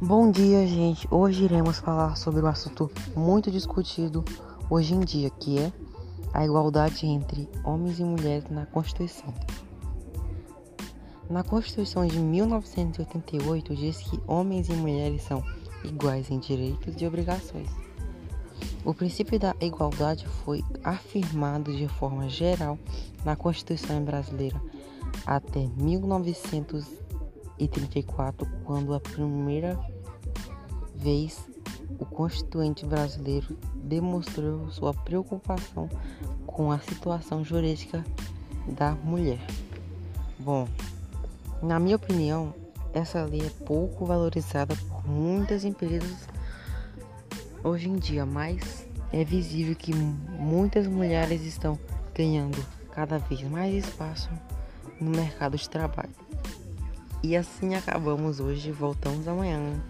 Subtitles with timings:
[0.00, 1.08] Bom dia, gente.
[1.10, 4.24] Hoje iremos falar sobre um assunto muito discutido
[4.70, 5.72] hoje em dia, que é
[6.32, 9.34] a igualdade entre homens e mulheres na Constituição.
[11.28, 15.42] Na Constituição de 1988 diz que homens e mulheres são
[15.82, 17.68] iguais em direitos e obrigações.
[18.84, 22.78] O princípio da igualdade foi afirmado de forma geral
[23.24, 24.62] na Constituição brasileira
[25.26, 29.76] até 1934, quando a primeira
[30.98, 31.38] vez
[31.98, 35.88] o constituinte brasileiro demonstrou sua preocupação
[36.46, 38.04] com a situação jurídica
[38.66, 39.40] da mulher.
[40.38, 40.68] Bom,
[41.62, 42.54] na minha opinião,
[42.92, 46.28] essa lei é pouco valorizada por muitas empresas
[47.62, 51.78] hoje em dia, mas é visível que muitas mulheres estão
[52.14, 52.58] ganhando
[52.90, 54.28] cada vez mais espaço
[55.00, 56.10] no mercado de trabalho.
[57.22, 59.80] E assim acabamos hoje, voltamos amanhã.